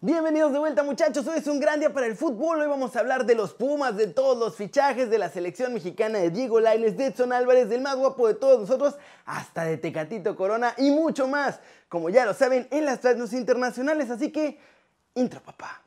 Bienvenidos 0.00 0.52
de 0.52 0.60
vuelta 0.60 0.84
muchachos, 0.84 1.26
hoy 1.26 1.38
es 1.38 1.48
un 1.48 1.58
gran 1.58 1.80
día 1.80 1.92
para 1.92 2.06
el 2.06 2.14
fútbol, 2.14 2.60
hoy 2.60 2.68
vamos 2.68 2.94
a 2.94 3.00
hablar 3.00 3.26
de 3.26 3.34
los 3.34 3.52
Pumas, 3.52 3.96
de 3.96 4.06
todos 4.06 4.38
los 4.38 4.54
fichajes, 4.54 5.10
de 5.10 5.18
la 5.18 5.28
selección 5.28 5.74
mexicana 5.74 6.20
de 6.20 6.30
Diego 6.30 6.60
Lainez, 6.60 6.96
de 6.96 7.06
Edson 7.06 7.32
Álvarez, 7.32 7.68
del 7.68 7.80
más 7.80 7.96
guapo 7.96 8.28
de 8.28 8.34
todos 8.34 8.60
nosotros, 8.60 8.94
hasta 9.24 9.64
de 9.64 9.76
Tecatito 9.76 10.36
Corona 10.36 10.72
y 10.78 10.92
mucho 10.92 11.26
más, 11.26 11.58
como 11.88 12.10
ya 12.10 12.24
lo 12.24 12.32
saben, 12.32 12.68
en 12.70 12.84
las 12.84 13.00
transmisiones 13.00 13.40
internacionales, 13.40 14.08
así 14.08 14.30
que, 14.30 14.60
intro 15.16 15.42
papá. 15.42 15.82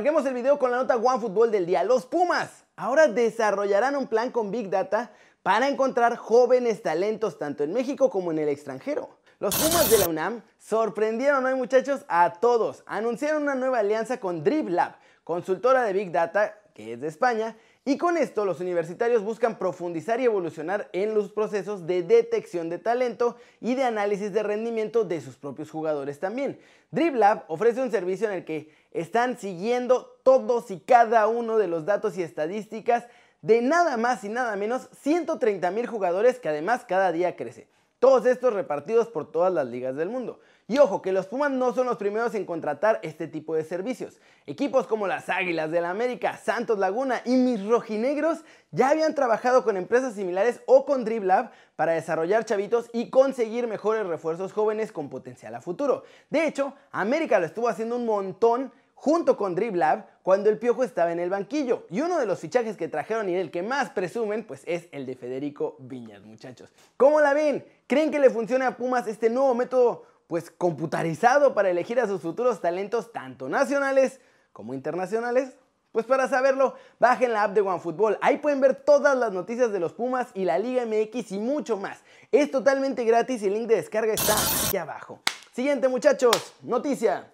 Arranquemos 0.00 0.24
el 0.24 0.32
video 0.32 0.58
con 0.58 0.70
la 0.70 0.78
nota 0.78 0.96
OneFootball 0.96 1.50
del 1.50 1.66
día. 1.66 1.84
Los 1.84 2.06
Pumas 2.06 2.64
ahora 2.74 3.06
desarrollarán 3.06 3.96
un 3.96 4.06
plan 4.06 4.30
con 4.30 4.50
Big 4.50 4.70
Data 4.70 5.12
para 5.42 5.68
encontrar 5.68 6.16
jóvenes 6.16 6.80
talentos 6.80 7.38
tanto 7.38 7.64
en 7.64 7.74
México 7.74 8.08
como 8.08 8.30
en 8.30 8.38
el 8.38 8.48
extranjero. 8.48 9.10
Los 9.40 9.56
Pumas 9.56 9.90
de 9.90 9.98
la 9.98 10.08
UNAM 10.08 10.42
sorprendieron 10.56 11.44
hoy 11.44 11.54
muchachos 11.54 12.06
a 12.08 12.32
todos. 12.40 12.82
Anunciaron 12.86 13.42
una 13.42 13.54
nueva 13.54 13.80
alianza 13.80 14.18
con 14.20 14.42
DribLab, 14.42 14.96
consultora 15.22 15.82
de 15.82 15.92
Big 15.92 16.10
Data 16.10 16.56
que 16.72 16.94
es 16.94 17.00
de 17.02 17.08
España, 17.08 17.56
y 17.84 17.96
con 17.96 18.18
esto 18.18 18.44
los 18.44 18.60
universitarios 18.60 19.24
buscan 19.24 19.58
profundizar 19.58 20.20
y 20.20 20.26
evolucionar 20.26 20.90
en 20.92 21.14
los 21.14 21.32
procesos 21.32 21.86
de 21.86 22.02
detección 22.02 22.68
de 22.68 22.78
talento 22.78 23.36
y 23.60 23.74
de 23.74 23.84
análisis 23.84 24.32
de 24.32 24.42
rendimiento 24.42 25.04
de 25.04 25.20
sus 25.20 25.36
propios 25.36 25.70
jugadores 25.70 26.20
también. 26.20 26.58
DribLab 26.90 27.44
ofrece 27.48 27.80
un 27.80 27.90
servicio 27.90 28.28
en 28.28 28.34
el 28.34 28.44
que 28.44 28.70
están 28.92 29.38
siguiendo 29.38 30.20
todos 30.22 30.70
y 30.70 30.80
cada 30.80 31.26
uno 31.26 31.56
de 31.56 31.68
los 31.68 31.86
datos 31.86 32.18
y 32.18 32.22
estadísticas 32.22 33.06
de 33.40 33.62
nada 33.62 33.96
más 33.96 34.24
y 34.24 34.28
nada 34.28 34.54
menos 34.56 34.90
130 35.00 35.70
mil 35.70 35.86
jugadores 35.86 36.38
que 36.38 36.50
además 36.50 36.84
cada 36.86 37.12
día 37.12 37.34
crece. 37.34 37.68
Todos 38.00 38.24
estos 38.24 38.54
repartidos 38.54 39.08
por 39.08 39.30
todas 39.30 39.52
las 39.52 39.66
ligas 39.66 39.94
del 39.94 40.08
mundo. 40.08 40.40
Y 40.66 40.78
ojo, 40.78 41.02
que 41.02 41.12
los 41.12 41.26
Pumas 41.26 41.50
no 41.50 41.74
son 41.74 41.86
los 41.86 41.98
primeros 41.98 42.34
en 42.34 42.46
contratar 42.46 42.98
este 43.02 43.28
tipo 43.28 43.54
de 43.54 43.62
servicios. 43.62 44.20
Equipos 44.46 44.86
como 44.86 45.06
las 45.06 45.28
Águilas 45.28 45.70
del 45.70 45.82
la 45.82 45.90
América, 45.90 46.38
Santos 46.38 46.78
Laguna 46.78 47.20
y 47.26 47.36
mis 47.36 47.62
rojinegros 47.66 48.38
ya 48.70 48.88
habían 48.88 49.14
trabajado 49.14 49.64
con 49.64 49.76
empresas 49.76 50.14
similares 50.14 50.62
o 50.64 50.86
con 50.86 51.04
DribLab 51.04 51.50
para 51.76 51.92
desarrollar 51.92 52.46
chavitos 52.46 52.88
y 52.94 53.10
conseguir 53.10 53.66
mejores 53.66 54.06
refuerzos 54.06 54.54
jóvenes 54.54 54.92
con 54.92 55.10
potencial 55.10 55.54
a 55.54 55.60
futuro. 55.60 56.04
De 56.30 56.46
hecho, 56.46 56.72
América 56.92 57.38
lo 57.38 57.44
estuvo 57.44 57.68
haciendo 57.68 57.96
un 57.96 58.06
montón 58.06 58.72
junto 59.00 59.38
con 59.38 59.54
DribLab 59.54 60.04
cuando 60.22 60.50
el 60.50 60.58
Piojo 60.58 60.84
estaba 60.84 61.10
en 61.10 61.20
el 61.20 61.30
banquillo. 61.30 61.86
Y 61.88 62.02
uno 62.02 62.18
de 62.18 62.26
los 62.26 62.38
fichajes 62.38 62.76
que 62.76 62.86
trajeron 62.86 63.30
y 63.30 63.34
del 63.34 63.50
que 63.50 63.62
más 63.62 63.88
presumen, 63.88 64.44
pues 64.44 64.62
es 64.66 64.88
el 64.92 65.06
de 65.06 65.16
Federico 65.16 65.76
Viñas, 65.78 66.22
muchachos. 66.22 66.68
¿Cómo 66.98 67.18
la 67.18 67.32
ven? 67.32 67.64
¿Creen 67.86 68.10
que 68.10 68.18
le 68.18 68.28
funcione 68.28 68.66
a 68.66 68.76
Pumas 68.76 69.06
este 69.06 69.30
nuevo 69.30 69.54
método, 69.54 70.04
pues 70.26 70.50
computarizado 70.50 71.54
para 71.54 71.70
elegir 71.70 71.98
a 71.98 72.06
sus 72.06 72.20
futuros 72.20 72.60
talentos, 72.60 73.10
tanto 73.10 73.48
nacionales 73.48 74.20
como 74.52 74.74
internacionales? 74.74 75.56
Pues 75.92 76.04
para 76.04 76.28
saberlo, 76.28 76.74
bajen 76.98 77.32
la 77.32 77.44
app 77.44 77.54
de 77.54 77.62
OneFootball. 77.62 78.18
Ahí 78.20 78.36
pueden 78.36 78.60
ver 78.60 78.74
todas 78.84 79.16
las 79.16 79.32
noticias 79.32 79.72
de 79.72 79.80
los 79.80 79.94
Pumas 79.94 80.28
y 80.34 80.44
la 80.44 80.58
Liga 80.58 80.84
MX 80.84 81.32
y 81.32 81.38
mucho 81.38 81.78
más. 81.78 82.00
Es 82.30 82.50
totalmente 82.50 83.04
gratis 83.04 83.42
y 83.42 83.46
el 83.46 83.54
link 83.54 83.66
de 83.66 83.76
descarga 83.76 84.12
está 84.12 84.34
aquí 84.66 84.76
abajo. 84.76 85.20
Siguiente 85.52 85.88
muchachos, 85.88 86.52
noticia 86.60 87.32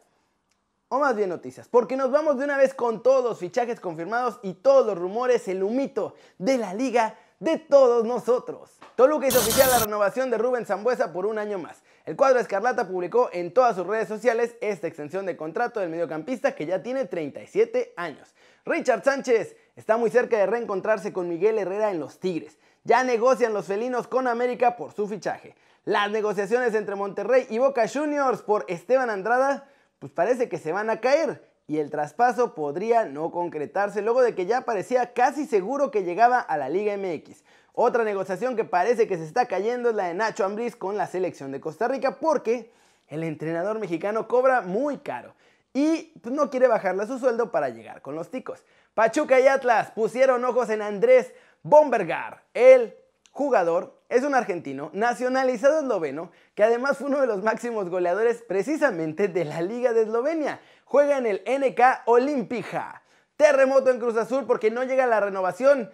o 0.88 0.98
más 0.98 1.16
bien 1.16 1.28
noticias, 1.28 1.68
porque 1.68 1.96
nos 1.96 2.10
vamos 2.10 2.38
de 2.38 2.44
una 2.44 2.56
vez 2.56 2.74
con 2.74 3.02
todos 3.02 3.24
los 3.24 3.38
fichajes 3.38 3.80
confirmados 3.80 4.38
y 4.42 4.54
todos 4.54 4.86
los 4.86 4.98
rumores, 4.98 5.48
el 5.48 5.62
humito 5.62 6.14
de 6.38 6.58
la 6.58 6.74
liga 6.74 7.18
de 7.40 7.58
todos 7.58 8.04
nosotros. 8.04 8.78
Toluca 8.94 9.26
hizo 9.26 9.38
oficial 9.38 9.68
la 9.70 9.80
renovación 9.80 10.30
de 10.30 10.38
Rubén 10.38 10.64
Zambuesa 10.64 11.12
por 11.12 11.26
un 11.26 11.38
año 11.38 11.58
más. 11.58 11.82
El 12.06 12.16
cuadro 12.16 12.38
Escarlata 12.38 12.88
publicó 12.88 13.30
en 13.32 13.52
todas 13.52 13.76
sus 13.76 13.86
redes 13.86 14.08
sociales 14.08 14.56
esta 14.60 14.86
extensión 14.86 15.26
de 15.26 15.36
contrato 15.36 15.80
del 15.80 15.90
mediocampista 15.90 16.54
que 16.54 16.66
ya 16.66 16.82
tiene 16.82 17.04
37 17.04 17.94
años. 17.96 18.34
Richard 18.64 19.04
Sánchez 19.04 19.56
está 19.74 19.96
muy 19.96 20.10
cerca 20.10 20.38
de 20.38 20.46
reencontrarse 20.46 21.12
con 21.12 21.28
Miguel 21.28 21.58
Herrera 21.58 21.90
en 21.90 22.00
los 22.00 22.20
Tigres. 22.20 22.58
Ya 22.84 23.02
negocian 23.02 23.52
los 23.52 23.66
felinos 23.66 24.06
con 24.06 24.28
América 24.28 24.76
por 24.76 24.92
su 24.92 25.08
fichaje. 25.08 25.56
Las 25.84 26.10
negociaciones 26.10 26.74
entre 26.74 26.94
Monterrey 26.94 27.46
y 27.50 27.58
Boca 27.58 27.86
Juniors 27.88 28.42
por 28.42 28.64
Esteban 28.68 29.10
Andrada 29.10 29.68
pues 29.98 30.12
parece 30.12 30.48
que 30.48 30.58
se 30.58 30.72
van 30.72 30.90
a 30.90 31.00
caer 31.00 31.42
y 31.66 31.78
el 31.78 31.90
traspaso 31.90 32.54
podría 32.54 33.04
no 33.04 33.30
concretarse 33.30 34.02
luego 34.02 34.22
de 34.22 34.34
que 34.34 34.46
ya 34.46 34.62
parecía 34.62 35.12
casi 35.12 35.46
seguro 35.46 35.90
que 35.90 36.04
llegaba 36.04 36.38
a 36.38 36.56
la 36.56 36.68
Liga 36.68 36.96
MX. 36.96 37.44
Otra 37.72 38.04
negociación 38.04 38.56
que 38.56 38.64
parece 38.64 39.06
que 39.08 39.16
se 39.16 39.24
está 39.24 39.46
cayendo 39.46 39.90
es 39.90 39.96
la 39.96 40.04
de 40.04 40.14
Nacho 40.14 40.44
Ambriz 40.44 40.76
con 40.76 40.96
la 40.96 41.06
selección 41.06 41.52
de 41.52 41.60
Costa 41.60 41.88
Rica 41.88 42.18
porque 42.20 42.70
el 43.08 43.22
entrenador 43.22 43.78
mexicano 43.78 44.28
cobra 44.28 44.60
muy 44.62 44.98
caro 44.98 45.34
y 45.72 46.12
pues, 46.22 46.34
no 46.34 46.50
quiere 46.50 46.68
bajarle 46.68 47.06
su 47.06 47.18
sueldo 47.18 47.50
para 47.50 47.68
llegar 47.68 48.00
con 48.00 48.14
los 48.14 48.30
ticos. 48.30 48.64
Pachuca 48.94 49.38
y 49.40 49.46
Atlas 49.46 49.90
pusieron 49.90 50.44
ojos 50.44 50.70
en 50.70 50.80
Andrés 50.80 51.34
Bombergar, 51.62 52.44
el 52.54 52.96
jugador 53.36 54.00
es 54.08 54.22
un 54.22 54.34
argentino 54.34 54.88
nacionalizado 54.94 55.80
esloveno 55.80 56.30
que 56.54 56.64
además 56.64 56.96
fue 56.96 57.08
uno 57.08 57.20
de 57.20 57.26
los 57.26 57.42
máximos 57.42 57.90
goleadores 57.90 58.42
precisamente 58.48 59.28
de 59.28 59.44
la 59.44 59.60
Liga 59.60 59.92
de 59.92 60.04
Eslovenia. 60.04 60.58
Juega 60.86 61.18
en 61.18 61.26
el 61.26 61.42
NK 61.46 61.80
Olimpija. 62.06 63.02
Terremoto 63.36 63.90
en 63.90 64.00
Cruz 64.00 64.16
Azul 64.16 64.46
porque 64.46 64.70
no 64.70 64.84
llega 64.84 65.06
la 65.06 65.20
renovación 65.20 65.90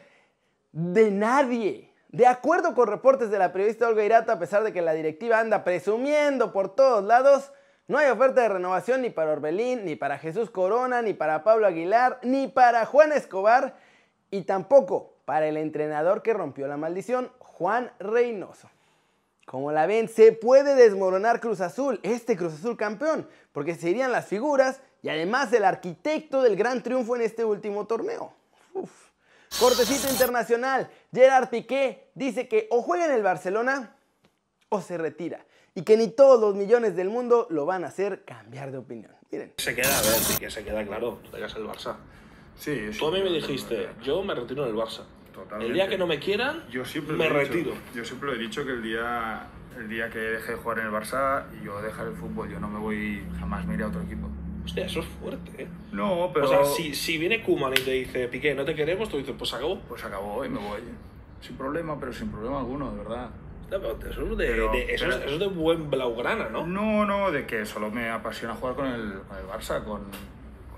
de 0.71 1.11
nadie. 1.11 1.93
De 2.11 2.29
acuerdo 2.29 2.77
con 2.77 2.87
reportes 2.87 3.29
de 3.33 3.39
la 3.41 3.53
periodista 3.53 3.89
Olga 3.89 4.05
Irata, 4.05 4.35
a 4.35 4.39
pesar 4.39 4.63
de 4.63 4.73
que 4.73 4.81
la 4.81 4.93
directiva 4.93 5.41
anda 5.41 5.65
presumiendo 5.65 6.53
por 6.53 6.77
todos 6.77 7.03
lados, 7.03 7.53
no 7.89 7.99
hay 7.99 8.09
oferta 8.09 8.43
de 8.43 8.51
renovación 8.51 9.03
ni 9.03 9.11
para 9.11 9.33
Orbelín, 9.33 9.85
ni 9.85 9.97
para 9.97 10.19
Jesús 10.19 10.49
Corona, 10.49 11.03
ni 11.03 11.13
para 11.13 11.43
Pablo 11.43 11.67
Aguilar, 11.67 12.21
ni 12.23 12.47
para 12.47 12.87
Juan 12.87 13.11
Escobar 13.11 13.75
y 14.33 14.43
tampoco 14.43 15.13
para 15.25 15.47
el 15.47 15.57
entrenador 15.57 16.23
que 16.23 16.33
rompió 16.33 16.67
la 16.67 16.77
maldición, 16.77 17.31
Juan 17.39 17.93
Reynoso. 18.01 18.69
Como 19.47 19.71
la 19.73 19.87
ven, 19.87 20.09
se 20.09 20.33
puede 20.33 20.75
desmoronar 20.75 21.39
Cruz 21.39 21.61
Azul, 21.61 22.01
este 22.03 22.37
Cruz 22.37 22.55
Azul 22.55 22.77
campeón, 22.77 23.29
porque 23.53 23.75
serían 23.75 24.11
las 24.11 24.27
figuras 24.27 24.81
y 25.03 25.11
además 25.11 25.53
el 25.53 25.65
arquitecto 25.65 26.43
del 26.43 26.57
gran 26.57 26.83
triunfo 26.83 27.15
en 27.15 27.23
este 27.23 27.45
último 27.45 27.87
torneo. 27.87 28.33
Cortecito 29.61 30.11
internacional, 30.11 30.89
Gerard 31.13 31.51
Piqué 31.51 32.09
dice 32.15 32.49
que 32.49 32.69
o 32.71 32.81
juega 32.81 33.05
en 33.05 33.13
el 33.13 33.23
Barcelona 33.23 33.95
o 34.71 34.81
se 34.81 34.97
retira 34.97 35.45
y 35.75 35.83
que 35.83 35.99
ni 35.99 36.09
todos 36.09 36.41
los 36.41 36.55
millones 36.55 36.97
del 36.97 37.11
mundo 37.11 37.47
lo 37.51 37.67
van 37.67 37.85
a 37.85 37.89
hacer 37.89 38.25
cambiar 38.25 38.73
de 38.73 38.79
opinión. 38.79 39.13
Se 39.59 39.75
queda, 39.75 39.99
a 39.99 40.03
ver, 40.03 40.21
Piqué 40.27 40.51
se 40.51 40.65
queda 40.65 40.85
claro, 40.87 41.19
tú 41.23 41.37
dejas 41.37 41.55
el 41.57 41.67
Barça. 41.67 41.97
Sí, 42.63 42.91
Tú 42.97 43.09
a 43.09 43.11
mí 43.11 43.21
me 43.21 43.31
dijiste, 43.31 43.89
yo 44.05 44.23
me 44.23 44.37
retiro 44.37 44.63
en 44.63 44.71
el 44.71 44.77
Barça. 44.77 45.03
Totalmente. 45.35 45.67
El 45.67 45.75
día 45.75 45.89
que 45.89 45.99
no 45.99 46.07
me 46.07 46.21
quieran, 46.21 46.63
yo 46.71 46.85
siempre 46.85 47.17
me 47.17 47.29
retiro. 47.29 47.73
Yo 47.93 48.05
siempre 48.05 48.31
he 48.31 48.39
dicho 48.39 48.65
que 48.65 48.71
el 48.71 48.83
día, 48.85 49.49
el 49.77 49.89
día 49.89 50.09
que 50.09 50.21
deje 50.21 50.53
de 50.53 50.59
jugar 50.59 50.79
en 50.79 50.87
el 50.87 50.93
Barça 50.93 51.47
y 51.61 51.65
yo 51.65 51.83
dejar 51.83 52.07
el 52.07 52.15
fútbol, 52.15 52.49
yo 52.49 52.61
no 52.61 52.69
me 52.69 52.79
voy, 52.79 53.25
jamás 53.41 53.67
me 53.67 53.75
iré 53.75 53.83
a 53.83 53.89
otro 53.89 54.03
equipo. 54.03 54.29
Hostia, 54.65 54.87
eso 54.87 55.01
es 55.01 55.07
fuerte, 55.07 55.65
¿eh? 55.65 55.69
No, 55.91 56.31
pero... 56.33 56.47
O 56.47 56.49
sea, 56.49 56.65
si, 56.65 56.95
si 56.95 57.19
viene 57.19 57.43
Kuman 57.43 57.73
y 57.73 57.81
te 57.81 57.91
dice, 57.91 58.29
Piqué, 58.29 58.55
no 58.55 58.65
te 58.65 58.77
queremos, 58.77 59.09
tú 59.09 59.17
dices, 59.17 59.35
pues 59.37 59.53
acabó. 59.55 59.81
Pues 59.81 60.05
acabó 60.05 60.45
y 60.45 60.49
me 60.49 60.61
voy. 60.61 60.83
Sin 61.41 61.57
problema, 61.57 61.99
pero 61.99 62.13
sin 62.13 62.31
problema 62.31 62.61
alguno, 62.61 62.93
de 62.93 62.99
verdad. 62.99 63.31
Eso 64.09 64.31
es 64.31 64.39
de, 64.39 64.95
eso, 64.95 65.09
es, 65.09 65.39
de 65.41 65.47
buen 65.49 65.91
blaugrana, 65.91 66.49
¿no? 66.49 66.65
No, 66.65 67.07
no, 67.07 67.33
de 67.33 67.45
que 67.45 67.67
solo 67.67 67.91
me 67.91 68.09
apasiona 68.09 68.55
jugar 68.55 68.77
con 68.77 68.87
el, 68.87 69.15
con 69.27 69.37
el 69.37 69.47
Barça, 69.47 69.83
con, 69.83 70.03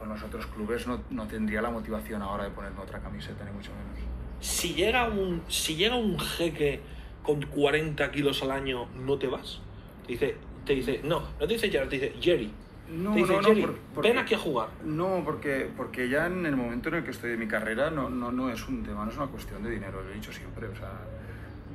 con 0.05 0.13
los 0.13 0.23
otros 0.23 0.47
clubes 0.47 0.87
no, 0.87 1.01
no, 1.11 1.27
tendría 1.27 1.63
la 1.63 1.71
motivación 1.71 2.21
ahora 2.21 2.45
de 2.45 2.51
ponerme 2.51 2.81
otra 2.81 3.01
camiseta, 3.01 3.43
ni 3.45 3.53
mucho 3.53 3.71
menos. 3.71 3.99
Si 4.41 4.75
llega 4.75 5.09
un, 5.09 5.43
si 5.49 5.77
llega 5.77 5.97
un 5.97 6.19
jeque 6.19 6.81
con 7.23 7.41
40 7.41 8.11
kilos 8.11 8.43
al 8.43 8.51
año, 8.51 8.87
¿no 8.95 9.17
te 9.17 9.29
vas? 9.29 9.61
Te 10.07 10.13
dice, 10.13 10.37
te 10.67 10.75
dice 10.75 11.01
no, 11.03 11.21
no 11.41 11.47
te 11.47 11.55
dice 11.55 11.71
Jerry, 11.71 11.89
te 11.89 11.99
dice 11.99 12.15
Jerry. 12.21 12.53
No, 12.91 13.17
no, 13.17 13.41
no, 13.41 13.75
ven 14.03 14.19
aquí 14.19 14.35
a 14.35 14.39
jugar. 14.39 14.69
No, 14.85 15.23
porque, 15.25 15.71
porque 15.75 16.11
ya 16.11 16.27
en 16.27 16.45
el 16.45 16.55
momento 16.55 16.91
en 16.91 16.97
el 16.97 17.05
que 17.05 17.13
estoy 17.13 17.31
de 17.31 17.39
mi 17.39 17.49
carrera 17.49 17.91
no, 17.91 18.11
no, 18.11 18.31
no 18.31 18.51
es 18.51 18.69
un 18.69 18.83
tema, 18.83 19.07
no 19.07 19.11
es 19.11 19.17
una 19.17 19.29
cuestión 19.29 19.63
de 19.63 19.71
dinero, 19.71 20.03
lo 20.03 20.11
he 20.11 20.15
dicho 20.15 20.31
siempre. 20.31 20.69
O 20.69 20.77
sea, 20.77 20.93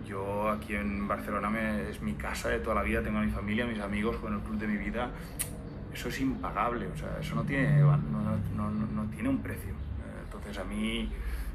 yo 0.05 0.49
aquí 0.49 0.75
en 0.75 1.07
Barcelona 1.07 1.49
me, 1.49 1.89
es 1.89 1.99
mi 2.03 2.13
casa 2.13 2.49
de 2.49 2.59
toda 2.59 2.75
la 2.75 2.83
vida, 2.83 3.01
tengo 3.01 3.17
a 3.17 3.23
mi 3.23 3.31
familia, 3.31 3.65
mis 3.65 3.79
amigos, 3.79 4.17
con 4.17 4.35
el 4.35 4.39
club 4.41 4.59
de 4.59 4.67
mi 4.67 4.77
vida 4.77 5.09
eso 5.93 6.09
es 6.09 6.19
impagable, 6.19 6.87
o 6.87 6.97
sea, 6.97 7.17
eso 7.19 7.35
no 7.35 7.43
tiene, 7.43 7.79
no, 7.79 7.97
no, 8.55 8.69
no, 8.71 9.09
tiene 9.11 9.29
un 9.29 9.39
precio. 9.39 9.73
Entonces 10.23 10.57
a 10.57 10.63
mí 10.63 11.09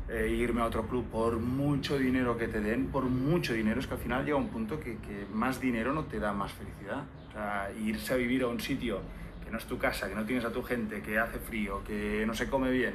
eh, 0.08 0.28
irme 0.28 0.60
a 0.60 0.66
otro 0.66 0.86
club 0.86 1.06
por 1.10 1.38
mucho 1.38 1.96
dinero 1.96 2.36
que 2.36 2.48
te 2.48 2.60
den, 2.60 2.88
por 2.88 3.04
mucho 3.04 3.52
dinero, 3.52 3.81
es 3.81 3.86
que 3.86 3.94
al 3.94 4.00
final 4.00 4.25
llega 4.25 4.36
un 4.36 4.48
punto 4.48 4.78
que, 4.81 4.98
que 4.98 5.26
más 5.32 5.60
dinero 5.60 5.92
no 5.92 6.04
te 6.04 6.19
da 6.19 6.32
más 6.32 6.52
felicidad. 6.52 7.04
O 7.28 7.32
sea, 7.32 7.70
irse 7.82 8.14
a 8.14 8.16
vivir 8.16 8.42
a 8.42 8.48
un 8.48 8.60
sitio 8.60 9.00
que 9.44 9.50
no 9.50 9.58
es 9.58 9.64
tu 9.64 9.78
casa, 9.78 10.08
que 10.08 10.14
no 10.14 10.25
tienes 10.25 10.44
a 10.44 10.52
tu 10.52 10.62
gente, 10.62 11.02
que 11.02 11.19
hace 11.19 11.38
frío, 11.38 11.82
que 11.84 12.25
no 12.26 12.34
se 12.34 12.48
come 12.48 12.70
bien. 12.70 12.94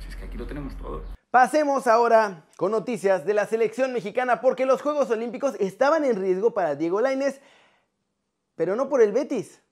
Si 0.00 0.08
es 0.08 0.16
que 0.16 0.24
aquí 0.24 0.36
lo 0.36 0.46
tenemos 0.46 0.76
todo. 0.76 1.02
Pasemos 1.30 1.86
ahora 1.86 2.44
con 2.58 2.72
noticias 2.72 3.24
de 3.24 3.32
la 3.32 3.46
selección 3.46 3.92
mexicana 3.94 4.42
porque 4.42 4.66
los 4.66 4.82
Juegos 4.82 5.10
Olímpicos 5.10 5.54
estaban 5.58 6.04
en 6.04 6.20
riesgo 6.20 6.52
para 6.52 6.74
Diego 6.74 7.00
Lainez, 7.00 7.40
pero 8.54 8.76
no 8.76 8.90
por 8.90 9.00
el 9.00 9.12
Betis, 9.12 9.62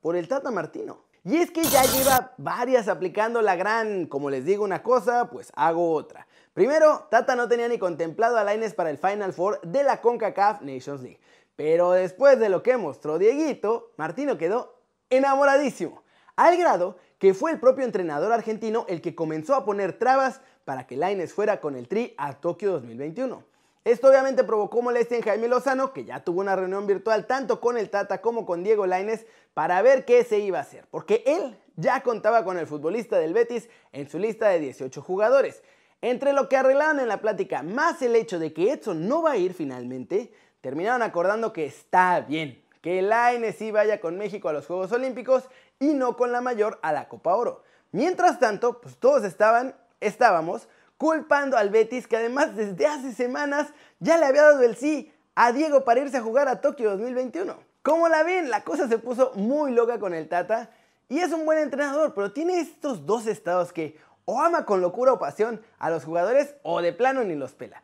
por 0.00 0.16
el 0.16 0.28
Tata 0.28 0.50
Martino. 0.50 1.04
Y 1.24 1.36
es 1.36 1.50
que 1.50 1.62
ya 1.64 1.82
lleva 1.82 2.32
varias 2.38 2.88
aplicando 2.88 3.42
la 3.42 3.56
gran, 3.56 4.06
como 4.06 4.30
les 4.30 4.44
digo 4.44 4.64
una 4.64 4.82
cosa, 4.82 5.28
pues 5.30 5.52
hago 5.54 5.92
otra. 5.92 6.26
Primero, 6.54 7.06
Tata 7.10 7.36
no 7.36 7.48
tenía 7.48 7.68
ni 7.68 7.78
contemplado 7.78 8.38
a 8.38 8.44
Lainez 8.44 8.74
para 8.74 8.90
el 8.90 8.98
Final 8.98 9.32
Four 9.32 9.60
de 9.62 9.82
la 9.82 10.00
CONCACAF 10.00 10.62
Nations 10.62 11.02
League. 11.02 11.20
Pero 11.56 11.92
después 11.92 12.38
de 12.38 12.48
lo 12.48 12.62
que 12.62 12.76
mostró 12.76 13.18
Dieguito, 13.18 13.92
Martino 13.96 14.38
quedó 14.38 14.78
enamoradísimo, 15.10 16.02
al 16.36 16.56
grado 16.56 16.96
que 17.18 17.34
fue 17.34 17.50
el 17.50 17.58
propio 17.58 17.84
entrenador 17.84 18.32
argentino 18.32 18.86
el 18.88 19.00
que 19.00 19.14
comenzó 19.14 19.54
a 19.54 19.64
poner 19.64 19.98
trabas 19.98 20.40
para 20.64 20.86
que 20.86 20.96
Laines 20.96 21.32
fuera 21.32 21.60
con 21.60 21.74
el 21.74 21.88
Tri 21.88 22.14
a 22.16 22.34
Tokio 22.34 22.72
2021. 22.72 23.42
Esto 23.84 24.08
obviamente 24.08 24.44
provocó 24.44 24.82
molestia 24.82 25.16
en 25.16 25.22
Jaime 25.22 25.48
Lozano, 25.48 25.92
que 25.92 26.04
ya 26.04 26.22
tuvo 26.22 26.40
una 26.40 26.54
reunión 26.54 26.86
virtual 26.86 27.26
tanto 27.26 27.60
con 27.60 27.78
el 27.78 27.90
Tata 27.90 28.20
como 28.20 28.44
con 28.44 28.62
Diego 28.62 28.86
Laines 28.86 29.26
para 29.58 29.82
ver 29.82 30.04
qué 30.04 30.22
se 30.22 30.38
iba 30.38 30.58
a 30.58 30.62
hacer, 30.62 30.86
porque 30.88 31.24
él 31.26 31.58
ya 31.74 32.00
contaba 32.04 32.44
con 32.44 32.58
el 32.58 32.68
futbolista 32.68 33.18
del 33.18 33.34
Betis 33.34 33.68
en 33.90 34.08
su 34.08 34.20
lista 34.20 34.50
de 34.50 34.60
18 34.60 35.02
jugadores. 35.02 35.64
Entre 36.00 36.32
lo 36.32 36.48
que 36.48 36.56
arreglaron 36.56 37.00
en 37.00 37.08
la 37.08 37.20
plática, 37.20 37.64
más 37.64 38.00
el 38.02 38.14
hecho 38.14 38.38
de 38.38 38.52
que 38.52 38.70
Edson 38.70 39.08
no 39.08 39.20
va 39.20 39.32
a 39.32 39.36
ir 39.36 39.54
finalmente, 39.54 40.32
terminaron 40.60 41.02
acordando 41.02 41.52
que 41.52 41.64
está 41.64 42.20
bien, 42.20 42.62
que 42.82 43.02
Laines 43.02 43.56
sí 43.56 43.72
vaya 43.72 44.00
con 44.00 44.16
México 44.16 44.48
a 44.48 44.52
los 44.52 44.64
Juegos 44.64 44.92
Olímpicos 44.92 45.48
y 45.80 45.86
no 45.86 46.16
con 46.16 46.30
la 46.30 46.40
mayor 46.40 46.78
a 46.82 46.92
la 46.92 47.08
Copa 47.08 47.34
Oro. 47.34 47.64
Mientras 47.90 48.38
tanto, 48.38 48.80
pues 48.80 48.96
todos 48.98 49.24
estaban 49.24 49.74
estábamos 49.98 50.68
culpando 50.98 51.56
al 51.56 51.70
Betis 51.70 52.06
que 52.06 52.16
además 52.16 52.54
desde 52.54 52.86
hace 52.86 53.12
semanas 53.12 53.72
ya 53.98 54.18
le 54.18 54.26
había 54.26 54.42
dado 54.42 54.62
el 54.62 54.76
sí 54.76 55.12
a 55.34 55.50
Diego 55.50 55.84
para 55.84 55.98
irse 55.98 56.18
a 56.18 56.22
jugar 56.22 56.46
a 56.46 56.60
Tokio 56.60 56.90
2021. 56.90 57.67
Como 57.88 58.06
la 58.10 58.22
ven, 58.22 58.50
la 58.50 58.64
cosa 58.64 58.86
se 58.86 58.98
puso 58.98 59.32
muy 59.34 59.72
loca 59.72 59.98
con 59.98 60.12
el 60.12 60.28
Tata 60.28 60.68
y 61.08 61.20
es 61.20 61.32
un 61.32 61.46
buen 61.46 61.58
entrenador, 61.58 62.12
pero 62.12 62.32
tiene 62.32 62.60
estos 62.60 63.06
dos 63.06 63.26
estados 63.26 63.72
que 63.72 63.96
o 64.26 64.42
ama 64.42 64.66
con 64.66 64.82
locura 64.82 65.14
o 65.14 65.18
pasión 65.18 65.62
a 65.78 65.88
los 65.88 66.04
jugadores 66.04 66.54
o 66.64 66.82
de 66.82 66.92
plano 66.92 67.24
ni 67.24 67.34
los 67.34 67.52
pela. 67.54 67.82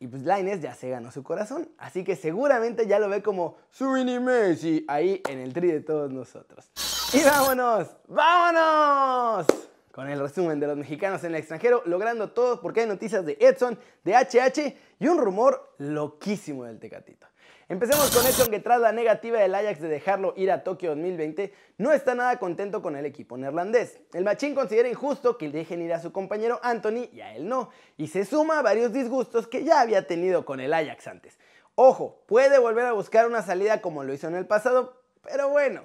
Y 0.00 0.08
pues 0.08 0.24
Lainez 0.24 0.60
ya 0.60 0.74
se 0.74 0.90
ganó 0.90 1.12
su 1.12 1.22
corazón, 1.22 1.68
así 1.78 2.02
que 2.02 2.16
seguramente 2.16 2.88
ya 2.88 2.98
lo 2.98 3.08
ve 3.08 3.22
como 3.22 3.56
su 3.70 3.88
mini 3.90 4.18
Messi 4.18 4.84
ahí 4.88 5.22
en 5.28 5.38
el 5.38 5.52
tri 5.52 5.70
de 5.70 5.82
todos 5.82 6.10
nosotros. 6.10 6.68
Y 7.12 7.22
vámonos, 7.22 7.96
vámonos 8.08 9.46
con 9.92 10.10
el 10.10 10.18
resumen 10.18 10.58
de 10.58 10.66
los 10.66 10.76
mexicanos 10.76 11.22
en 11.22 11.30
el 11.30 11.36
extranjero, 11.36 11.80
logrando 11.86 12.32
todo 12.32 12.60
porque 12.60 12.80
hay 12.80 12.88
noticias 12.88 13.24
de 13.24 13.38
Edson, 13.38 13.78
de 14.02 14.16
HH 14.16 14.76
y 14.98 15.06
un 15.06 15.18
rumor 15.18 15.76
loquísimo 15.78 16.64
del 16.64 16.80
Tecatito. 16.80 17.28
Empecemos 17.66 18.14
con 18.14 18.26
Edson 18.26 18.50
que 18.50 18.60
tras 18.60 18.78
la 18.78 18.92
negativa 18.92 19.38
del 19.38 19.54
Ajax 19.54 19.80
de 19.80 19.88
dejarlo 19.88 20.34
ir 20.36 20.52
a 20.52 20.62
Tokio 20.62 20.90
2020, 20.90 21.50
no 21.78 21.92
está 21.92 22.14
nada 22.14 22.38
contento 22.38 22.82
con 22.82 22.94
el 22.94 23.06
equipo 23.06 23.38
neerlandés. 23.38 24.00
El 24.12 24.24
machín 24.24 24.54
considera 24.54 24.86
injusto 24.86 25.38
que 25.38 25.48
dejen 25.48 25.80
ir 25.80 25.94
a 25.94 26.00
su 26.00 26.12
compañero 26.12 26.60
Anthony 26.62 27.08
y 27.10 27.22
a 27.22 27.34
él 27.34 27.48
no, 27.48 27.70
y 27.96 28.08
se 28.08 28.26
suma 28.26 28.58
a 28.58 28.62
varios 28.62 28.92
disgustos 28.92 29.46
que 29.46 29.64
ya 29.64 29.80
había 29.80 30.06
tenido 30.06 30.44
con 30.44 30.60
el 30.60 30.74
Ajax 30.74 31.06
antes. 31.06 31.38
Ojo, 31.74 32.22
puede 32.26 32.58
volver 32.58 32.84
a 32.84 32.92
buscar 32.92 33.26
una 33.26 33.40
salida 33.40 33.80
como 33.80 34.04
lo 34.04 34.12
hizo 34.12 34.28
en 34.28 34.34
el 34.34 34.46
pasado, 34.46 35.00
pero 35.22 35.48
bueno, 35.48 35.84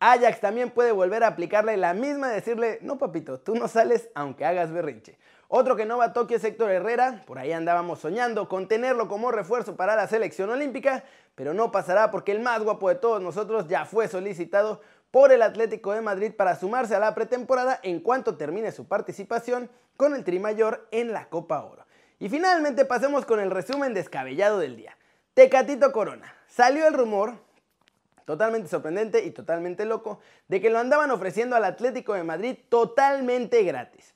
Ajax 0.00 0.40
también 0.40 0.70
puede 0.70 0.92
volver 0.92 1.24
a 1.24 1.28
aplicarle 1.28 1.76
la 1.76 1.92
misma 1.92 2.28
decirle, 2.28 2.78
no 2.80 2.96
papito, 2.96 3.38
tú 3.38 3.54
no 3.54 3.68
sales 3.68 4.08
aunque 4.14 4.46
hagas 4.46 4.72
berrinche. 4.72 5.18
Otro 5.50 5.76
que 5.76 5.86
no 5.86 5.96
va 5.96 6.04
a 6.04 6.12
Tokio 6.12 6.36
es 6.36 6.44
Héctor 6.44 6.70
Herrera, 6.70 7.22
por 7.26 7.38
ahí 7.38 7.52
andábamos 7.52 8.00
soñando 8.00 8.50
con 8.50 8.68
tenerlo 8.68 9.08
como 9.08 9.32
refuerzo 9.32 9.76
para 9.76 9.96
la 9.96 10.06
selección 10.06 10.50
olímpica, 10.50 11.04
pero 11.34 11.54
no 11.54 11.72
pasará 11.72 12.10
porque 12.10 12.32
el 12.32 12.40
más 12.40 12.62
guapo 12.62 12.90
de 12.90 12.96
todos 12.96 13.22
nosotros 13.22 13.66
ya 13.66 13.86
fue 13.86 14.08
solicitado 14.08 14.82
por 15.10 15.32
el 15.32 15.40
Atlético 15.40 15.92
de 15.92 16.02
Madrid 16.02 16.32
para 16.36 16.54
sumarse 16.54 16.94
a 16.94 16.98
la 16.98 17.14
pretemporada 17.14 17.80
en 17.82 18.00
cuanto 18.00 18.36
termine 18.36 18.72
su 18.72 18.86
participación 18.88 19.70
con 19.96 20.14
el 20.14 20.22
Trimayor 20.22 20.86
en 20.90 21.12
la 21.12 21.30
Copa 21.30 21.64
Oro. 21.64 21.86
Y 22.18 22.28
finalmente 22.28 22.84
pasemos 22.84 23.24
con 23.24 23.40
el 23.40 23.50
resumen 23.50 23.94
descabellado 23.94 24.58
del 24.58 24.76
día. 24.76 24.98
Tecatito 25.32 25.92
Corona. 25.92 26.34
Salió 26.46 26.86
el 26.86 26.92
rumor 26.92 27.38
totalmente 28.26 28.68
sorprendente 28.68 29.24
y 29.24 29.30
totalmente 29.30 29.86
loco, 29.86 30.20
de 30.48 30.60
que 30.60 30.68
lo 30.68 30.78
andaban 30.78 31.10
ofreciendo 31.10 31.56
al 31.56 31.64
Atlético 31.64 32.12
de 32.12 32.24
Madrid 32.24 32.58
totalmente 32.68 33.62
gratis. 33.62 34.14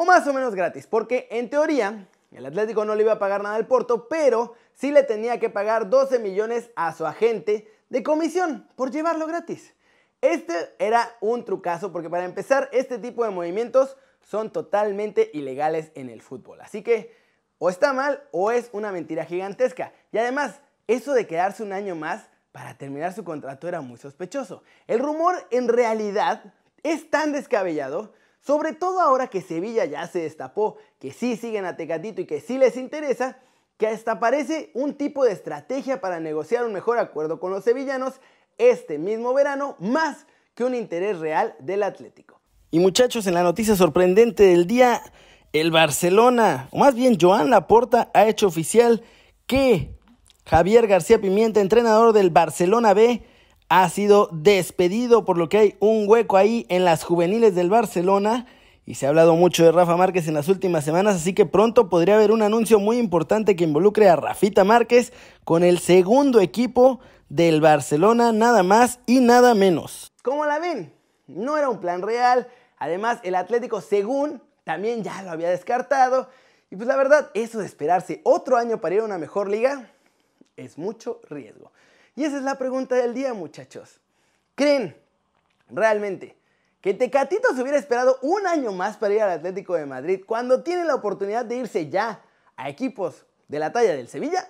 O 0.00 0.04
más 0.04 0.24
o 0.28 0.32
menos 0.32 0.54
gratis, 0.54 0.86
porque 0.86 1.26
en 1.28 1.50
teoría 1.50 2.06
el 2.30 2.46
Atlético 2.46 2.84
no 2.84 2.94
le 2.94 3.02
iba 3.02 3.14
a 3.14 3.18
pagar 3.18 3.42
nada 3.42 3.56
al 3.56 3.66
Porto, 3.66 4.06
pero 4.06 4.54
sí 4.72 4.92
le 4.92 5.02
tenía 5.02 5.40
que 5.40 5.50
pagar 5.50 5.90
12 5.90 6.20
millones 6.20 6.70
a 6.76 6.94
su 6.94 7.04
agente 7.04 7.68
de 7.88 8.04
comisión 8.04 8.68
por 8.76 8.92
llevarlo 8.92 9.26
gratis. 9.26 9.74
Este 10.20 10.54
era 10.78 11.16
un 11.20 11.44
trucazo 11.44 11.90
porque 11.90 12.08
para 12.08 12.24
empezar 12.24 12.68
este 12.70 12.98
tipo 12.98 13.24
de 13.24 13.30
movimientos 13.30 13.96
son 14.22 14.52
totalmente 14.52 15.32
ilegales 15.34 15.90
en 15.96 16.10
el 16.10 16.22
fútbol. 16.22 16.60
Así 16.60 16.82
que 16.82 17.12
o 17.58 17.68
está 17.68 17.92
mal 17.92 18.22
o 18.30 18.52
es 18.52 18.70
una 18.70 18.92
mentira 18.92 19.24
gigantesca. 19.24 19.92
Y 20.12 20.18
además, 20.18 20.60
eso 20.86 21.12
de 21.12 21.26
quedarse 21.26 21.64
un 21.64 21.72
año 21.72 21.96
más 21.96 22.28
para 22.52 22.78
terminar 22.78 23.14
su 23.14 23.24
contrato 23.24 23.66
era 23.66 23.80
muy 23.80 23.98
sospechoso. 23.98 24.62
El 24.86 25.00
rumor 25.00 25.34
en 25.50 25.66
realidad 25.66 26.54
es 26.84 27.10
tan 27.10 27.32
descabellado, 27.32 28.12
sobre 28.40 28.72
todo 28.72 29.00
ahora 29.00 29.28
que 29.28 29.42
Sevilla 29.42 29.84
ya 29.84 30.06
se 30.06 30.20
destapó, 30.20 30.76
que 30.98 31.12
sí 31.12 31.36
siguen 31.36 31.64
a 31.64 31.76
Tecatito 31.76 32.20
y 32.20 32.26
que 32.26 32.40
sí 32.40 32.58
les 32.58 32.76
interesa, 32.76 33.38
que 33.76 33.86
hasta 33.86 34.20
parece 34.20 34.70
un 34.74 34.94
tipo 34.94 35.24
de 35.24 35.32
estrategia 35.32 36.00
para 36.00 36.20
negociar 36.20 36.64
un 36.64 36.72
mejor 36.72 36.98
acuerdo 36.98 37.40
con 37.40 37.52
los 37.52 37.64
sevillanos 37.64 38.14
este 38.58 38.98
mismo 38.98 39.32
verano, 39.34 39.76
más 39.78 40.26
que 40.54 40.64
un 40.64 40.74
interés 40.74 41.18
real 41.18 41.54
del 41.60 41.84
Atlético. 41.84 42.40
Y 42.70 42.80
muchachos, 42.80 43.26
en 43.26 43.34
la 43.34 43.42
noticia 43.42 43.76
sorprendente 43.76 44.42
del 44.42 44.66
día, 44.66 45.00
el 45.52 45.70
Barcelona, 45.70 46.68
o 46.72 46.78
más 46.78 46.94
bien 46.94 47.16
Joan 47.20 47.50
Laporta, 47.50 48.10
ha 48.12 48.26
hecho 48.26 48.48
oficial 48.48 49.02
que 49.46 49.96
Javier 50.44 50.86
García 50.86 51.20
Pimienta, 51.20 51.60
entrenador 51.60 52.12
del 52.12 52.30
Barcelona 52.30 52.94
B, 52.94 53.22
ha 53.68 53.88
sido 53.88 54.28
despedido 54.32 55.24
por 55.24 55.36
lo 55.36 55.48
que 55.48 55.58
hay 55.58 55.76
un 55.80 56.04
hueco 56.08 56.36
ahí 56.36 56.66
en 56.68 56.84
las 56.84 57.04
juveniles 57.04 57.54
del 57.54 57.70
Barcelona. 57.70 58.46
Y 58.86 58.94
se 58.94 59.04
ha 59.04 59.10
hablado 59.10 59.36
mucho 59.36 59.64
de 59.64 59.72
Rafa 59.72 59.96
Márquez 59.98 60.28
en 60.28 60.34
las 60.34 60.48
últimas 60.48 60.82
semanas, 60.82 61.16
así 61.16 61.34
que 61.34 61.44
pronto 61.44 61.90
podría 61.90 62.14
haber 62.14 62.32
un 62.32 62.40
anuncio 62.40 62.78
muy 62.78 62.96
importante 62.96 63.54
que 63.54 63.64
involucre 63.64 64.08
a 64.08 64.16
Rafita 64.16 64.64
Márquez 64.64 65.12
con 65.44 65.62
el 65.62 65.78
segundo 65.78 66.40
equipo 66.40 67.00
del 67.28 67.60
Barcelona, 67.60 68.32
nada 68.32 68.62
más 68.62 69.00
y 69.04 69.20
nada 69.20 69.54
menos. 69.54 70.10
¿Cómo 70.22 70.46
la 70.46 70.58
ven? 70.58 70.94
No 71.26 71.58
era 71.58 71.68
un 71.68 71.80
plan 71.80 72.00
real. 72.00 72.48
Además, 72.78 73.18
el 73.24 73.34
Atlético, 73.34 73.82
según, 73.82 74.40
también 74.64 75.02
ya 75.02 75.22
lo 75.22 75.32
había 75.32 75.50
descartado. 75.50 76.30
Y 76.70 76.76
pues 76.76 76.88
la 76.88 76.96
verdad, 76.96 77.30
eso 77.34 77.58
de 77.58 77.66
esperarse 77.66 78.22
otro 78.24 78.56
año 78.56 78.80
para 78.80 78.94
ir 78.94 79.00
a 79.02 79.04
una 79.04 79.18
mejor 79.18 79.50
liga, 79.50 79.90
es 80.56 80.78
mucho 80.78 81.20
riesgo. 81.28 81.72
Y 82.18 82.24
esa 82.24 82.38
es 82.38 82.42
la 82.42 82.58
pregunta 82.58 82.96
del 82.96 83.14
día, 83.14 83.32
muchachos. 83.32 84.00
¿Creen 84.56 85.00
realmente 85.70 86.36
que 86.80 86.92
Tecatito 86.92 87.54
se 87.54 87.62
hubiera 87.62 87.78
esperado 87.78 88.18
un 88.22 88.44
año 88.44 88.72
más 88.72 88.96
para 88.96 89.14
ir 89.14 89.22
al 89.22 89.30
Atlético 89.30 89.74
de 89.76 89.86
Madrid 89.86 90.24
cuando 90.26 90.64
tiene 90.64 90.84
la 90.84 90.96
oportunidad 90.96 91.44
de 91.44 91.58
irse 91.58 91.88
ya 91.88 92.20
a 92.56 92.68
equipos 92.68 93.24
de 93.46 93.60
la 93.60 93.70
talla 93.70 93.94
del 93.94 94.08
Sevilla? 94.08 94.48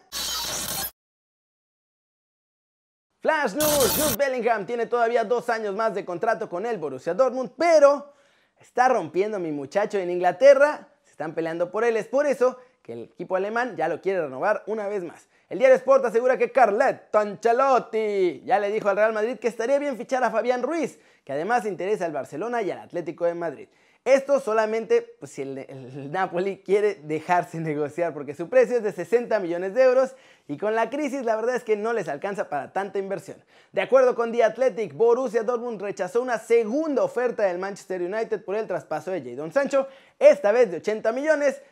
Flash 3.21 3.53
News, 3.53 3.99
Jude 3.99 4.17
Bellingham 4.17 4.65
tiene 4.65 4.87
todavía 4.87 5.25
dos 5.25 5.51
años 5.51 5.75
más 5.77 5.95
de 5.95 6.07
contrato 6.07 6.49
con 6.49 6.65
el 6.65 6.79
Borussia 6.79 7.13
Dortmund, 7.13 7.51
pero 7.55 8.15
está 8.59 8.89
rompiendo 8.89 9.39
mi 9.39 9.53
muchacho 9.53 9.99
en 9.99 10.09
Inglaterra, 10.09 10.89
se 11.05 11.11
están 11.11 11.35
peleando 11.35 11.71
por 11.71 11.85
él, 11.85 11.99
es 11.99 12.09
por 12.09 12.25
eso 12.25 12.57
que 12.83 12.95
el 12.95 13.03
equipo 13.03 13.37
alemán 13.37 13.77
ya 13.77 13.89
lo 13.89 14.01
quiere 14.01 14.23
renovar 14.23 14.63
una 14.67 14.89
vez 14.89 15.05
más. 15.05 15.29
El 15.49 15.59
diario 15.59 15.77
Sport 15.77 16.05
asegura 16.05 16.37
que 16.37 16.53
Carletto 16.53 17.19
Ancelotti 17.19 18.43
ya 18.45 18.59
le 18.59 18.71
dijo 18.71 18.91
al 18.91 18.97
Real 18.97 19.15
Madrid 19.15 19.39
que 19.39 19.49
estaría 19.49 19.79
bien 19.79 19.97
fichar 19.97 20.23
a 20.23 20.31
Fabián 20.31 20.63
Ruiz, 20.63 20.99
que 21.25 21.33
además 21.33 21.65
interesa 21.65 22.05
al 22.05 22.13
Barcelona 22.13 22.61
y 22.61 22.71
al 22.71 22.81
Atlético 22.81 23.25
de 23.25 23.35
Madrid. 23.35 23.69
Esto 24.05 24.41
solamente 24.41 25.17
pues, 25.19 25.33
si 25.33 25.43
el, 25.43 26.11
Napoli 26.11 26.59
quiere 26.59 26.97
dejarse 26.97 27.61
negociar 27.61 28.13
porque 28.13 28.35
su 28.35 28.51
precio 28.51 28.77
es 28.77 28.83
de 28.83 28.93
60 28.93 29.39
millones 29.41 29.73
de 29.75 29.83
euros 29.83 30.15
y 30.49 30.59
con 30.59 30.75
la 30.75 30.91
crisis 30.91 31.25
la 31.25 31.37
verdad 31.37 31.57
es 31.57 31.65
que 31.65 31.77
no 31.77 31.95
les 31.95 32.09
alcanza 32.09 32.51
para 32.51 32.73
tanta 32.73 32.99
inversión. 32.99 33.43
De 33.73 33.81
acuerdo 33.81 34.15
con 34.15 34.33
The 34.33 34.45
Athletic, 34.45 34.93
Borussia 34.95 35.45
Dortmund 35.45 35.81
rechazó 35.81 36.21
una 36.21 36.39
segunda 36.39 37.03
oferta 37.03 37.45
del 37.45 37.59
Manchester 37.59 38.03
United 38.03 38.45
por 38.45 38.55
el 38.55 38.67
traspaso 38.67 39.11
de 39.11 39.23
Jadon 39.23 39.53
Sancho, 39.53 39.89
esta 40.19 40.53
vez 40.53 40.71
de 40.71 40.79
80 40.79 41.13
millones, 41.13 41.63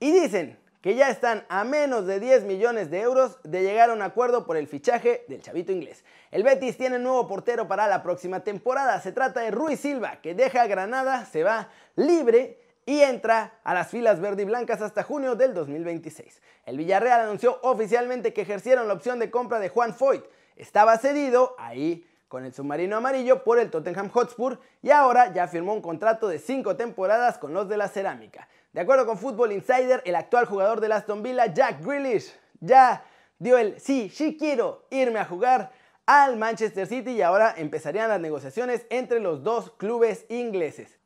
y 0.00 0.12
dicen 0.12 0.58
que 0.88 0.94
ya 0.94 1.10
están 1.10 1.44
a 1.50 1.64
menos 1.64 2.06
de 2.06 2.18
10 2.18 2.44
millones 2.44 2.90
de 2.90 3.02
euros 3.02 3.36
de 3.42 3.62
llegar 3.62 3.90
a 3.90 3.92
un 3.92 4.00
acuerdo 4.00 4.46
por 4.46 4.56
el 4.56 4.66
fichaje 4.66 5.26
del 5.28 5.42
chavito 5.42 5.70
inglés. 5.70 6.02
El 6.30 6.44
Betis 6.44 6.78
tiene 6.78 6.98
nuevo 6.98 7.28
portero 7.28 7.68
para 7.68 7.86
la 7.86 8.02
próxima 8.02 8.40
temporada. 8.40 8.98
Se 9.02 9.12
trata 9.12 9.40
de 9.40 9.50
Ruiz 9.50 9.80
Silva, 9.80 10.22
que 10.22 10.34
deja 10.34 10.66
Granada, 10.66 11.26
se 11.26 11.44
va 11.44 11.68
libre 11.94 12.58
y 12.86 13.02
entra 13.02 13.60
a 13.64 13.74
las 13.74 13.88
filas 13.88 14.18
verde 14.18 14.44
y 14.44 14.46
blancas 14.46 14.80
hasta 14.80 15.02
junio 15.02 15.34
del 15.34 15.52
2026. 15.52 16.40
El 16.64 16.78
Villarreal 16.78 17.20
anunció 17.20 17.60
oficialmente 17.64 18.32
que 18.32 18.40
ejercieron 18.40 18.88
la 18.88 18.94
opción 18.94 19.18
de 19.18 19.30
compra 19.30 19.58
de 19.58 19.68
Juan 19.68 19.92
Foyt. 19.92 20.24
Estaba 20.56 20.96
cedido 20.96 21.54
ahí 21.58 22.08
con 22.28 22.46
el 22.46 22.54
submarino 22.54 22.96
amarillo 22.96 23.44
por 23.44 23.58
el 23.58 23.70
Tottenham 23.70 24.08
Hotspur 24.08 24.58
y 24.80 24.90
ahora 24.90 25.34
ya 25.34 25.48
firmó 25.48 25.74
un 25.74 25.82
contrato 25.82 26.28
de 26.28 26.38
5 26.38 26.76
temporadas 26.76 27.36
con 27.36 27.52
los 27.52 27.68
de 27.68 27.76
la 27.76 27.88
cerámica. 27.88 28.48
De 28.78 28.82
acuerdo 28.82 29.06
con 29.06 29.18
Football 29.18 29.50
Insider, 29.50 30.00
el 30.04 30.14
actual 30.14 30.46
jugador 30.46 30.80
de 30.80 30.94
Aston 30.94 31.20
Villa, 31.20 31.52
Jack 31.52 31.84
Grealish, 31.84 32.32
ya 32.60 33.04
dio 33.36 33.58
el 33.58 33.80
sí, 33.80 34.08
sí 34.08 34.36
quiero 34.38 34.86
irme 34.90 35.18
a 35.18 35.24
jugar 35.24 35.72
al 36.06 36.36
Manchester 36.36 36.86
City 36.86 37.10
y 37.10 37.22
ahora 37.22 37.52
empezarían 37.56 38.08
las 38.08 38.20
negociaciones 38.20 38.86
entre 38.88 39.18
los 39.18 39.42
dos 39.42 39.72
clubes 39.72 40.26
ingleses. 40.28 40.96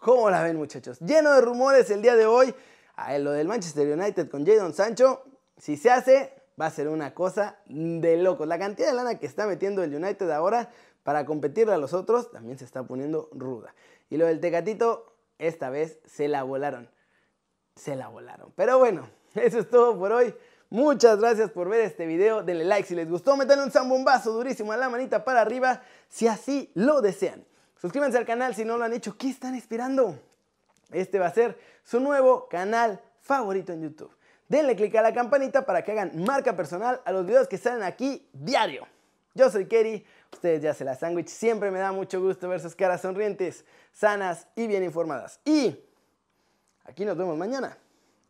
¿Cómo 0.00 0.28
la 0.28 0.42
ven 0.42 0.56
muchachos? 0.56 0.98
Lleno 0.98 1.34
de 1.34 1.40
rumores 1.40 1.88
el 1.92 2.02
día 2.02 2.16
de 2.16 2.26
hoy. 2.26 2.52
Lo 3.20 3.30
del 3.30 3.46
Manchester 3.46 3.96
United 3.96 4.28
con 4.28 4.44
Jadon 4.44 4.74
Sancho, 4.74 5.22
si 5.56 5.76
se 5.76 5.92
hace, 5.92 6.32
va 6.60 6.66
a 6.66 6.70
ser 6.72 6.88
una 6.88 7.14
cosa 7.14 7.60
de 7.66 8.16
locos. 8.16 8.48
La 8.48 8.58
cantidad 8.58 8.88
de 8.88 8.94
lana 8.94 9.20
que 9.20 9.26
está 9.26 9.46
metiendo 9.46 9.84
el 9.84 9.94
United 9.94 10.28
ahora 10.32 10.70
para 11.04 11.24
competirle 11.26 11.74
a 11.74 11.78
los 11.78 11.92
otros 11.92 12.32
también 12.32 12.58
se 12.58 12.64
está 12.64 12.82
poniendo 12.82 13.28
ruda. 13.30 13.72
Y 14.10 14.16
lo 14.16 14.26
del 14.26 14.40
Tecatito, 14.40 15.15
esta 15.38 15.70
vez 15.70 15.98
se 16.04 16.28
la 16.28 16.42
volaron. 16.42 16.88
Se 17.74 17.96
la 17.96 18.08
volaron. 18.08 18.52
Pero 18.56 18.78
bueno, 18.78 19.08
eso 19.34 19.58
es 19.58 19.70
todo 19.70 19.98
por 19.98 20.12
hoy. 20.12 20.34
Muchas 20.68 21.20
gracias 21.20 21.50
por 21.50 21.68
ver 21.68 21.82
este 21.82 22.06
video. 22.06 22.42
Denle 22.42 22.64
like 22.64 22.88
si 22.88 22.94
les 22.94 23.08
gustó. 23.08 23.36
Metan 23.36 23.60
un 23.60 23.70
zambombazo 23.70 24.32
durísimo 24.32 24.72
a 24.72 24.76
la 24.76 24.88
manita 24.88 25.24
para 25.24 25.40
arriba 25.40 25.82
si 26.08 26.26
así 26.26 26.70
lo 26.74 27.00
desean. 27.00 27.44
Suscríbanse 27.80 28.18
al 28.18 28.26
canal 28.26 28.54
si 28.54 28.64
no 28.64 28.76
lo 28.76 28.84
han 28.84 28.92
hecho. 28.92 29.16
¿Qué 29.16 29.28
están 29.28 29.54
esperando? 29.54 30.18
Este 30.90 31.18
va 31.18 31.26
a 31.26 31.32
ser 31.32 31.58
su 31.84 32.00
nuevo 32.00 32.48
canal 32.48 33.00
favorito 33.20 33.72
en 33.72 33.82
YouTube. 33.82 34.10
Denle 34.48 34.76
click 34.76 34.94
a 34.96 35.02
la 35.02 35.12
campanita 35.12 35.66
para 35.66 35.82
que 35.82 35.92
hagan 35.92 36.24
marca 36.24 36.56
personal 36.56 37.00
a 37.04 37.12
los 37.12 37.26
videos 37.26 37.48
que 37.48 37.58
salen 37.58 37.82
aquí 37.82 38.28
diario. 38.32 38.86
Yo 39.34 39.50
soy 39.50 39.66
Kerry, 39.66 40.04
ustedes 40.32 40.62
ya 40.62 40.74
se 40.74 40.84
la 40.84 40.94
sándwich. 40.94 41.28
Siempre 41.28 41.70
me 41.70 41.78
da 41.78 41.92
mucho 41.92 42.20
gusto 42.20 42.48
ver 42.48 42.60
sus 42.60 42.74
caras 42.74 43.02
sonrientes, 43.02 43.64
sanas 43.92 44.48
y 44.54 44.66
bien 44.66 44.82
informadas. 44.84 45.40
Y 45.44 45.78
aquí 46.84 47.04
nos 47.04 47.16
vemos 47.16 47.36
mañana. 47.36 47.76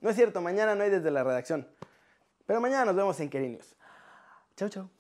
No 0.01 0.11
es 0.11 0.17
cierto, 0.17 0.41
mañana 0.41 0.75
no 0.75 0.85
hay 0.85 0.91
desde 0.91 1.11
la 1.11 1.25
redacción. 1.25 1.67
Pero 2.47 2.61
mañana 2.61 2.85
nos 2.85 2.97
vemos 2.97 3.19
en 3.21 3.29
Kerry 3.29 3.51
News. 3.51 3.75
Chau, 4.57 4.69
chau. 4.69 4.91